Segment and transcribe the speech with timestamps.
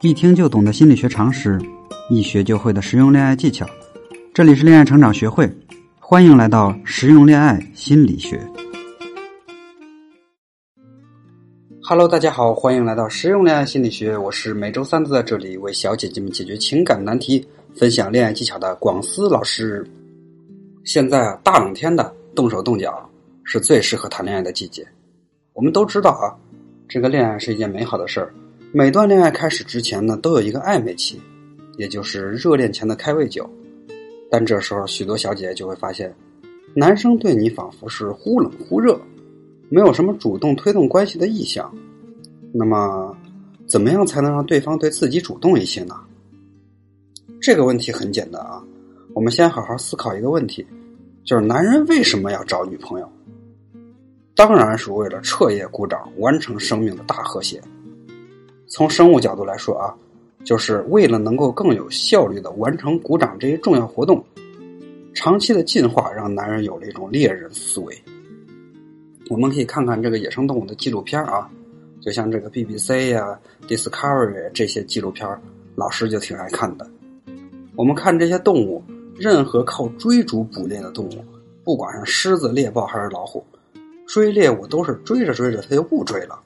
[0.00, 1.58] 一听就懂的心理学常识，
[2.10, 3.66] 一学就会的实用恋爱技巧。
[4.32, 5.50] 这里是恋爱成长学会，
[5.98, 8.40] 欢迎来到实用恋爱心理学。
[11.82, 14.16] Hello，大家好，欢迎来到实用恋爱心理学。
[14.16, 19.84] 我是每周三都在这里为小姐姐们解决情感难题、分享恋爱技巧的广思老师。
[20.84, 23.08] 现在啊，大冷天的，动手动脚
[23.44, 24.86] 是最适合谈恋爱的季节。
[25.52, 26.30] 我们都知道啊，
[26.86, 28.32] 这个恋爱是一件美好的事儿。
[28.78, 31.18] 每段恋爱开始之前呢，都有一个暧昧期，
[31.78, 33.48] 也就是热恋前的开胃酒。
[34.30, 36.14] 但这时候，许多小姐就会发现，
[36.74, 39.00] 男生对你仿佛是忽冷忽热，
[39.70, 41.74] 没有什么主动推动关系的意向。
[42.52, 43.16] 那么，
[43.66, 45.98] 怎么样才能让对方对自己主动一些呢？
[47.40, 48.62] 这个问题很简单啊，
[49.14, 50.66] 我们先好好思考一个问题，
[51.24, 53.10] 就是男人为什么要找女朋友？
[54.34, 57.58] 当然是为了彻夜鼓掌，完成生命的大和谐。
[58.68, 59.94] 从生物角度来说啊，
[60.44, 64.24] 就是为了能够更有效率的完成鼓掌这一重要活动。
[65.14, 67.96] 长期的进化让男人有了一种猎人思维。
[69.28, 71.50] 我们可以看看这个野生动物的纪录片啊，
[72.00, 75.26] 就像这个 BBC 呀、Discovery 这些纪录片，
[75.74, 76.88] 老师就挺爱看的。
[77.74, 78.82] 我们看这些动物，
[79.16, 81.24] 任何靠追逐捕猎的动物，
[81.64, 83.44] 不管是狮子、猎豹还是老虎。
[84.06, 86.38] 追猎物都是追着追着，他就不追了，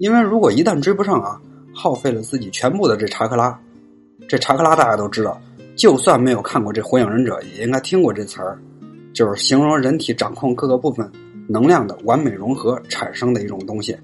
[0.00, 1.38] 因为如果一旦追不上啊，
[1.74, 3.60] 耗费了自己全部的这查克拉，
[4.26, 5.38] 这查克拉大家都知道，
[5.76, 8.58] 就算没有看过这《火影忍者》，也应该听过这词儿，
[9.12, 11.06] 就是形容人体掌控各个部分
[11.46, 13.94] 能量的完美融合产生的一种东西，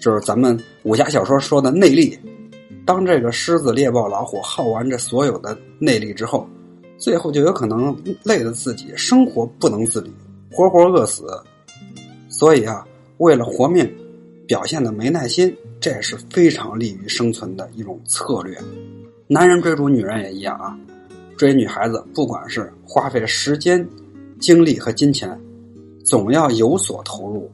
[0.00, 2.16] 就是咱们武侠小说说的内力。
[2.86, 6.48] 当这个狮子、猎豹、老虎耗完这所有的内力之后，
[6.98, 10.12] 最后就有可能累得自己生活不能自理，
[10.52, 11.26] 活活饿死。
[12.28, 12.86] 所以啊，
[13.18, 13.92] 为了活命，
[14.50, 18.58] 表现的没耐心，这也是非常利于生存的一种策略。
[19.28, 20.76] 男人追逐女人也一样啊，
[21.38, 23.88] 追女孩子，不管是花费时间、
[24.40, 25.40] 精力和金钱，
[26.04, 27.48] 总要有所投入。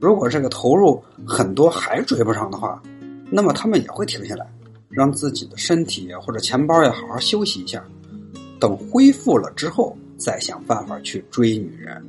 [0.00, 2.82] 如果这个投入很多还追不上的话，
[3.30, 4.46] 那么他们也会停下来，
[4.88, 7.84] 让自己的身体或者钱包要好好休息一下，
[8.58, 12.02] 等恢复了之后再想办法去追女人。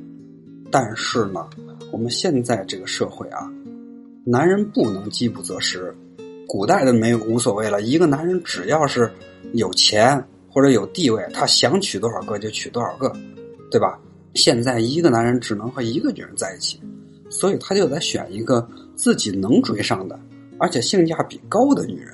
[0.70, 1.46] 但是呢？
[1.92, 3.48] 我们现在这个社会啊，
[4.28, 5.94] 男人不能饥不择食。
[6.48, 9.08] 古代的没无所谓了，一个男人只要是
[9.52, 13.12] 有钱或者有地位，他想娶多少个就娶多少个，
[13.70, 13.96] 对吧？
[14.34, 16.80] 现在一个男人只能和一个女人在一起，
[17.30, 20.18] 所以他就得选一个自己能追上的，
[20.58, 22.12] 而且性价比高的女人。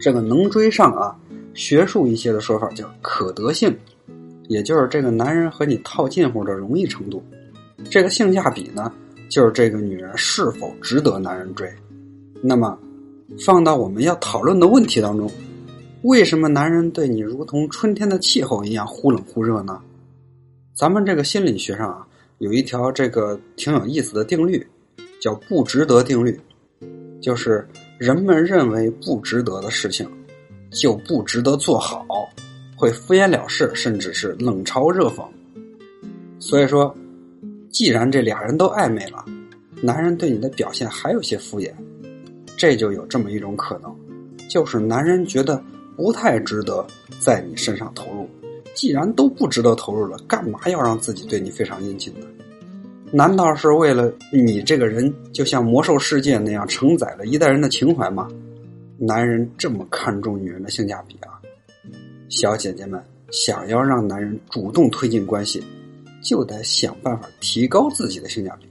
[0.00, 1.14] 这个能追上啊，
[1.52, 3.76] 学术一些的说法叫可得性，
[4.48, 7.22] 也就是这个男人和你套近乎的容易程度。
[7.90, 8.90] 这个性价比呢，
[9.28, 11.68] 就是这个女人是否值得男人追。
[12.42, 12.78] 那么，
[13.44, 15.30] 放到我们要讨论的问题当中，
[16.02, 19.80] 为什么男人对你如同春天的气候一样忽冷忽热呢？
[20.74, 22.06] 咱们这个心理学上啊，
[22.38, 24.64] 有一条这个挺有意思的定律，
[25.20, 26.38] 叫不值得定律，
[27.20, 27.66] 就是
[27.98, 30.08] 人们认为不值得的事情，
[30.70, 32.06] 就不值得做好，
[32.76, 35.24] 会敷衍了事，甚至是冷嘲热讽。
[36.38, 36.94] 所以说。
[37.76, 39.22] 既然这俩人都暧昧了，
[39.82, 41.70] 男人对你的表现还有些敷衍，
[42.56, 43.94] 这就有这么一种可能，
[44.48, 45.62] 就是男人觉得
[45.94, 46.86] 不太值得
[47.20, 48.26] 在你身上投入。
[48.74, 52.26] 既然都不值得投入了，干嘛要让自己对你非常殷勤呢？
[53.12, 58.26] 难道是为了你这个人就像魔兽世界那样承载了一代人的情怀吗？
[58.96, 61.36] 男人这么看重女人的性价比啊！
[62.30, 62.98] 小姐姐们
[63.30, 65.62] 想要让男人主动推进关系。
[66.26, 68.66] 就得想办法提高自己的性价比。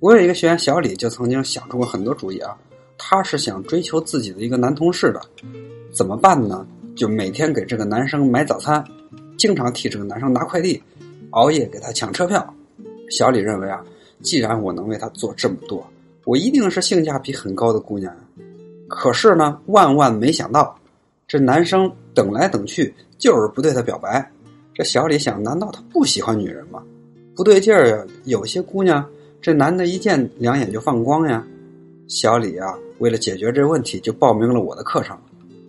[0.00, 2.56] 我有一个学员小李，就曾经想出过很多主意啊。
[2.98, 5.22] 他是想追求自己的一个男同事的，
[5.92, 6.66] 怎么办呢？
[6.96, 8.84] 就每天给这个男生买早餐，
[9.38, 10.82] 经常替这个男生拿快递，
[11.30, 12.54] 熬夜给他抢车票。
[13.08, 13.82] 小李认为啊，
[14.20, 15.86] 既然我能为他做这么多，
[16.24, 18.12] 我一定是性价比很高的姑娘。
[18.88, 20.76] 可是呢，万万没想到，
[21.28, 24.30] 这男生等来等去就是不对他表白。
[24.80, 26.82] 这小李想，难道他不喜欢女人吗？
[27.36, 28.06] 不对劲儿呀！
[28.24, 29.06] 有些姑娘，
[29.38, 31.46] 这男的一见两眼就放光呀。
[32.08, 35.14] 小李啊，为了解决这问题，就报名了我的课程。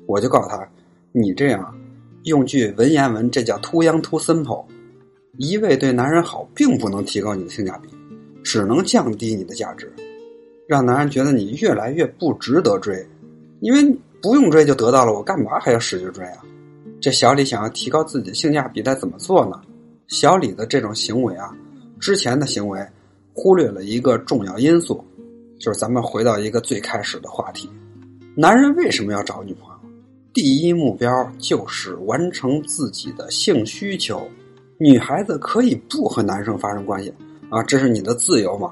[0.05, 0.65] 我就告诉他，
[1.11, 1.75] 你这样
[2.23, 4.63] 用句文言文，这叫 too young too simple。
[5.37, 7.89] 一味对男人好，并不能提高你的性价比，
[8.45, 9.91] 只能降低你的价值，
[10.69, 13.05] 让男人觉得你越来越不值得追。
[13.59, 16.45] 因为不用追就得到了，我干嘛还要使劲追啊？
[17.01, 19.59] 这小李想要提高自己的性价比，该怎么做呢？
[20.07, 21.49] 小李的这种行为啊，
[21.99, 22.79] 之前的行为
[23.33, 25.03] 忽略了一个重要因素，
[25.59, 27.67] 就是咱们回到一个最开始的话题，
[28.35, 29.89] 男人为什么要找女朋友？
[30.31, 31.09] 第一目标
[31.39, 34.21] 就是完成自己的性需求。
[34.77, 37.13] 女孩子可以不和男生发生关系
[37.49, 38.71] 啊，这是你的自由嘛。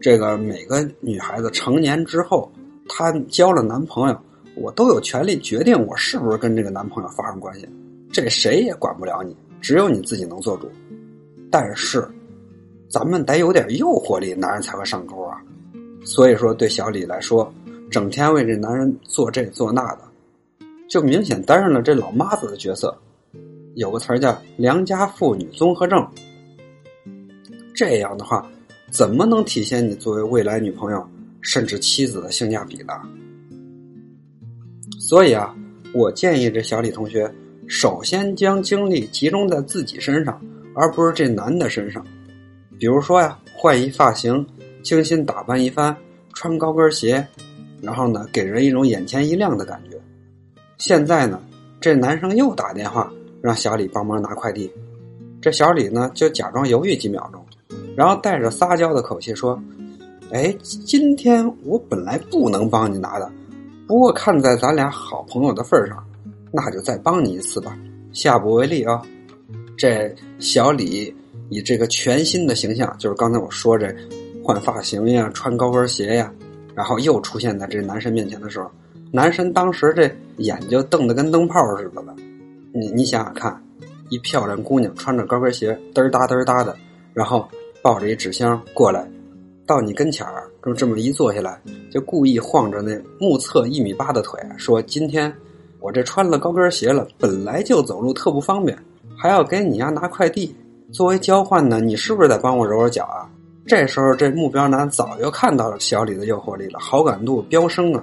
[0.00, 2.50] 这个每个女孩子成年之后，
[2.88, 4.20] 她交了男朋友，
[4.60, 7.68] 我都有权利决定我是不是跟这个男朋友发生关系，
[8.12, 10.68] 这谁也管不了你，只有你自己能做主。
[11.50, 12.06] 但是，
[12.88, 15.40] 咱们得有点诱惑力，男人才会上钩啊。
[16.04, 17.52] 所以说，对小李来说，
[17.90, 20.00] 整天为这男人做这做那的，
[20.88, 22.96] 就明显担任了这老妈子的角色。
[23.74, 26.04] 有个词儿叫“良家妇女综合症”，
[27.74, 28.44] 这样的话，
[28.90, 31.06] 怎么能体现你作为未来女朋友
[31.40, 32.94] 甚至妻子的性价比呢？
[35.08, 35.56] 所以啊，
[35.94, 37.32] 我建议这小李同学，
[37.66, 40.38] 首先将精力集中在自己身上，
[40.74, 42.04] 而不是这男的身上。
[42.78, 44.46] 比如说呀，换一发型，
[44.82, 45.96] 精心打扮一番，
[46.34, 47.26] 穿高跟鞋，
[47.80, 49.98] 然后呢，给人一种眼前一亮的感觉。
[50.76, 51.40] 现在呢，
[51.80, 53.10] 这男生又打电话。
[53.40, 54.68] 让小李帮忙拿快递，
[55.40, 57.40] 这小李呢就假装犹豫几秒钟，
[57.96, 59.56] 然后带着撒娇的口气说
[60.32, 63.30] ：“哎，今天我本来不能帮你拿的，
[63.88, 66.04] 不过看在咱俩好朋友的份上，
[66.52, 67.76] 那就再帮你一次吧，
[68.12, 69.02] 下不为例啊。”
[69.78, 71.14] 这小李
[71.48, 73.94] 以这个全新的形象，就是刚才我说这
[74.44, 76.30] 换发型呀、穿高跟鞋呀，
[76.74, 78.70] 然后又出现在这男神面前的时候，
[79.10, 82.14] 男神当时这眼睛瞪得跟灯泡似的了。
[82.74, 83.62] 你你想想看，
[84.10, 86.76] 一漂亮姑娘穿着高跟鞋，嘚儿哒嘚儿哒的，
[87.14, 87.48] 然后
[87.80, 89.08] 抱着一纸箱过来，
[89.64, 91.60] 到你跟前儿，就这么一坐下来，
[91.90, 95.32] 就故意晃着那目测一米八的腿，说：“今天
[95.80, 98.76] 我这穿了高跟鞋了，本来就走路特不方便，
[99.16, 100.54] 还要给你家拿快递，
[100.92, 103.30] 作为交换呢，你是不是得帮我揉揉脚啊？”
[103.66, 108.02] 这时候，这目标男早就看到了小李的诱惑力了，好感度飙升啊！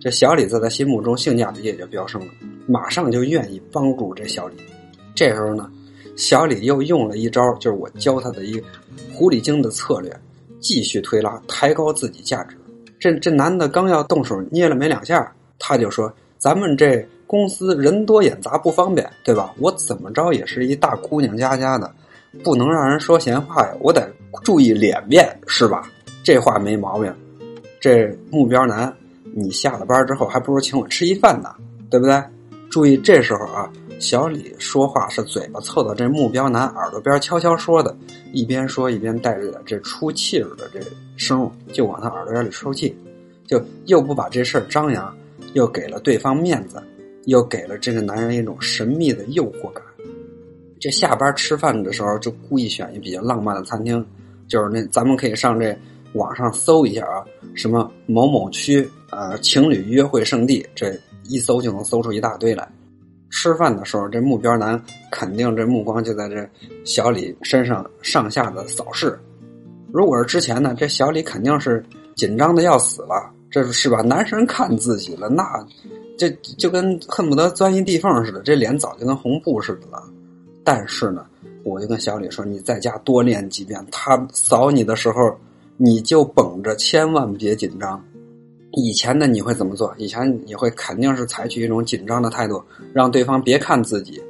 [0.00, 2.32] 这小李在他心目中性价比也就飙升了。
[2.66, 4.54] 马上就愿意帮助这小李，
[5.14, 5.68] 这时候呢，
[6.16, 8.62] 小李又用了一招，就是我教他的一
[9.12, 10.16] 狐狸精的策略，
[10.62, 12.56] 继续推拉，抬高自己价值。
[12.98, 19.52] 这这男的刚要动手捏了没两下，他就说：“咱们这公司人多眼杂不方便，对吧？
[19.58, 21.92] 我怎么着也是一大姑娘家家的，
[22.44, 24.08] 不能让人说闲话呀，我得
[24.44, 25.90] 注意脸面，是吧？”
[26.22, 27.12] 这话没毛病。
[27.80, 28.94] 这目标男，
[29.34, 31.52] 你下了班之后，还不如请我吃一饭呢，
[31.90, 32.22] 对不对？
[32.70, 33.68] 注意，这时候啊，
[34.02, 37.96] 小李说话是嘴巴凑到这目标男耳朵边悄悄说的，
[38.32, 40.80] 一边说一边带着这出气儿的这
[41.16, 42.92] 声，就往他耳朵眼里抽气，
[43.46, 45.16] 就又不把这事儿张扬，
[45.52, 46.82] 又给了对方面子，
[47.26, 49.80] 又给了这个男人一种神秘的诱惑感。
[50.80, 54.04] 这下班吃饭的时候，就故意选一比较浪漫的餐厅，
[54.48, 55.78] 就是那咱们可以上这
[56.14, 60.92] 网上搜一下啊，什么某某区呃情侣约会圣地这。
[61.28, 62.68] 一搜就能搜出一大堆来。
[63.32, 64.80] 吃饭的时候，这目标男
[65.10, 66.48] 肯定这目光就在这
[66.84, 69.18] 小李身上上下的扫视。
[69.90, 71.84] 如果是之前呢，这小李肯定是
[72.14, 74.02] 紧张的要死了，这是吧？
[74.02, 75.44] 男神看自己了，那
[76.16, 80.02] 这就跟恨不得钻一地缝似的，这脸早就跟红布似的了。
[80.62, 81.26] 但是呢，
[81.64, 85.36] 我就跟小李说，你在家多练几遍，他扫你的时候，
[85.76, 88.02] 你就绷着，千万别紧张。
[88.72, 89.94] 以前呢，你会怎么做？
[89.98, 92.62] 以前你会肯定是采取一种紧张的态度，
[92.92, 94.22] 让对方别看自己。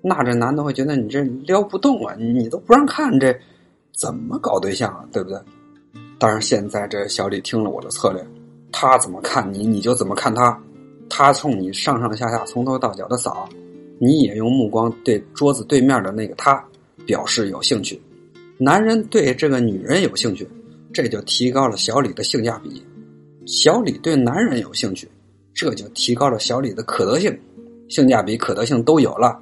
[0.00, 3.36] 那这男的会觉得你这撩不动啊，你都不让看，这
[3.92, 5.04] 怎么搞对象啊？
[5.12, 5.38] 对不对？
[6.20, 8.24] 但是，现在这小李听了我的策略，
[8.70, 10.56] 他怎么看你，你就怎么看他。
[11.10, 13.48] 他冲你上上下下从头到脚的扫，
[13.98, 16.62] 你也用目光对桌子对面的那个他
[17.06, 18.00] 表示有兴趣。
[18.58, 20.46] 男人对这个女人有兴趣，
[20.92, 22.84] 这就提高了小李的性价比。
[23.48, 25.08] 小李对男人有兴趣，
[25.54, 27.34] 这就提高了小李的可得性，
[27.88, 29.40] 性价比、可得性都有了。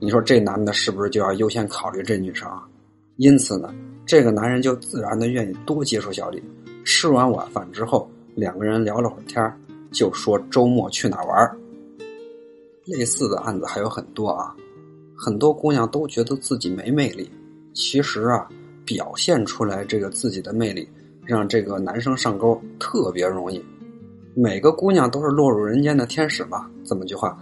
[0.00, 2.62] 你说这男的是不是就要优先考虑这女生啊？
[3.16, 3.74] 因此呢，
[4.06, 6.40] 这个男人就自然的愿意多接触小李。
[6.84, 9.52] 吃完晚饭之后，两个人聊了会儿天
[9.90, 11.58] 就说周末去哪玩
[12.84, 14.54] 类似的案子还有很多啊，
[15.16, 17.28] 很多姑娘都觉得自己没魅力，
[17.74, 18.48] 其实啊，
[18.84, 20.88] 表现出来这个自己的魅力。
[21.28, 23.62] 让这个男生上钩特别容易，
[24.32, 27.38] 每个姑娘都是落入人间的天使嘛，这么句话。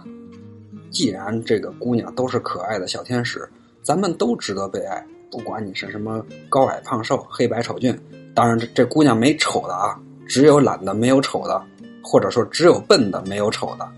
[0.91, 3.47] 既然这个姑娘都是可爱的小天使，
[3.81, 5.01] 咱们都值得被爱，
[5.31, 7.97] 不管你是什么高矮胖瘦、黑白丑俊。
[8.35, 11.63] 当然，这这姑娘没丑的啊，只有懒的，没有丑的，
[12.03, 13.89] 或者说只有笨的，没有丑的。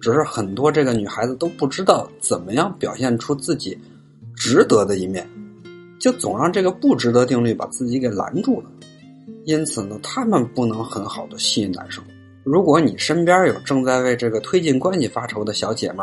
[0.00, 3.78] 只是很多这个女孩子都不知道怎么样表现出自己
[4.34, 5.28] 值得的一面，
[6.00, 8.70] 就总让这个不值得定律把自己给拦住了。
[9.46, 12.02] 因此呢，他们不能很好的吸引男生，
[12.42, 16.02] 如果你身边有正在为这个推进关系发愁的小姐妹，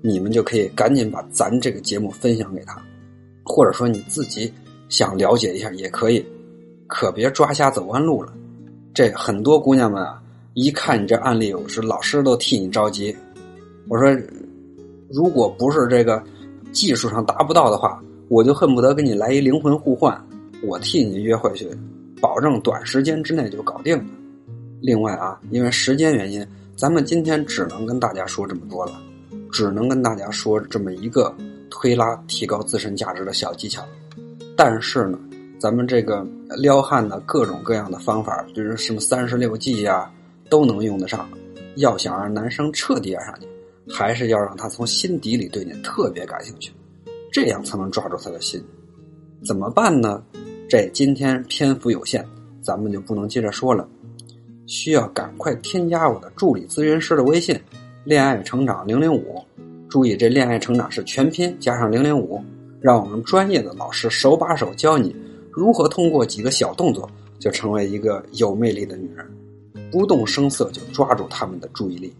[0.00, 2.82] 你们就可以赶紧把咱这个节目分享给她，
[3.44, 4.50] 或者说你自己
[4.88, 6.24] 想了解一下也可以，
[6.86, 8.32] 可别抓瞎走弯路了。
[8.94, 10.18] 这很多姑娘们啊，
[10.54, 13.14] 一看你这案例，我说老师都替你着急。
[13.88, 14.10] 我说，
[15.10, 16.22] 如果不是这个
[16.72, 20.18] 技术上达不到的话，我就恨不得跟你来一灵魂互换，
[20.62, 21.68] 我替你约会去，
[22.20, 24.04] 保证短时间之内就搞定了。
[24.80, 26.46] 另外啊，因为时间原因，
[26.76, 29.00] 咱们今天只能跟大家说这么多了，
[29.50, 31.34] 只能跟大家说这么一个
[31.70, 33.84] 推拉提高自身价值的小技巧。
[34.56, 35.18] 但是呢。
[35.60, 40.10] 咱们这个撩汉的各种各样的方法，比如什么三十六计呀，
[40.48, 41.28] 都能用得上。
[41.76, 43.46] 要想让男生彻底爱上你，
[43.92, 46.72] 还是要让他从心底里对你特别感兴趣，
[47.30, 48.58] 这样才能抓住他的心。
[49.44, 50.22] 怎么办呢？
[50.70, 52.24] 这今天篇幅有限，
[52.62, 53.88] 咱们就不能接着说了。
[54.68, 57.60] 需要赶快添加我的助理咨询师的微信
[58.06, 59.44] “恋爱成长零零五”，
[59.90, 62.40] 注意这“恋爱成长”是全拼加上零零五，
[62.80, 65.12] 让我们专业的老师手把手教你。
[65.50, 67.10] 如何通过几个小动作
[67.40, 69.28] 就成为一个有魅力的女人，
[69.90, 72.14] 不动声色就抓住他们的注意力？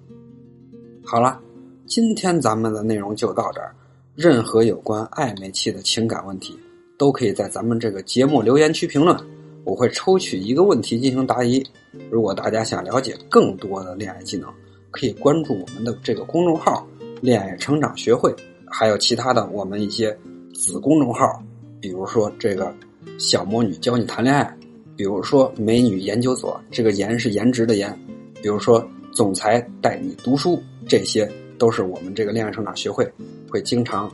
[1.04, 1.40] 好了，
[1.86, 3.72] 今天咱们的内容就到这儿。
[4.16, 6.58] 任何有关暧昧期的情感问题，
[7.00, 9.16] 都可以在咱们这个节目留言区评论，
[9.64, 11.64] 我会抽取一个问题进行答疑。
[12.10, 14.52] 如果大家想了解更多的恋爱技能，
[14.90, 16.86] 可以关注我们的这个公众号
[17.22, 18.34] “恋爱成长学会”，
[18.70, 20.14] 还有其他的我们一些
[20.52, 21.42] 子公众号，
[21.80, 22.70] 比如说这个。
[23.16, 24.54] 小魔女教你谈恋爱，
[24.94, 27.98] 比如说美女研究所，这个“颜”是颜值的“颜”，
[28.42, 33.10] 比如说总裁带你读书，这些都是我们这个恋爱成长学会
[33.48, 34.10] 会经常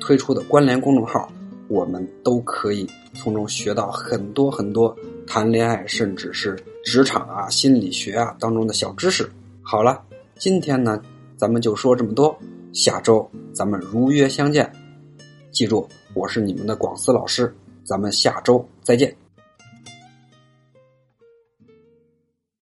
[0.00, 1.30] 推出的关联公众号，
[1.68, 4.96] 我们都可以从中学到很多很多
[5.26, 9.30] 谈恋爱，甚至是职场啊、心理学啊当中的小知识。
[9.62, 10.02] 好了，
[10.38, 11.00] 今天呢，
[11.36, 12.36] 咱们就说这么多，
[12.72, 14.70] 下周咱们如约相见。
[15.50, 17.54] 记住，我是你们的广思老师。
[17.84, 19.27] 咱们下周再见。